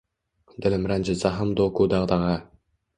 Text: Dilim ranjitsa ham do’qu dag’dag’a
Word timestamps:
Dilim 0.67 0.89
ranjitsa 0.93 1.33
ham 1.37 1.55
do’qu 1.63 1.91
dag’dag’a 1.95 2.37